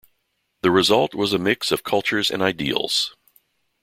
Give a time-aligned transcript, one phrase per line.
[0.63, 3.15] The result was a mix of cultures and ideals.